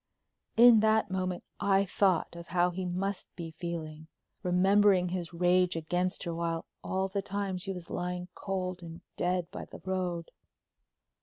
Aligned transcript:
In 0.57 0.79
that 0.79 1.11
moment 1.11 1.43
I 1.59 1.85
thought 1.85 2.35
of 2.35 2.47
how 2.47 2.71
he 2.71 2.85
must 2.85 3.35
be 3.35 3.51
feeling, 3.51 4.07
remembering 4.41 5.09
his 5.09 5.31
rage 5.31 5.75
against 5.75 6.23
her 6.23 6.33
while 6.33 6.65
all 6.83 7.07
the 7.07 7.21
time 7.21 7.59
she 7.59 7.71
was 7.71 7.91
lying 7.91 8.27
cold 8.33 8.81
and 8.81 9.01
dead 9.15 9.51
by 9.51 9.65
the 9.65 9.77
road. 9.85 10.31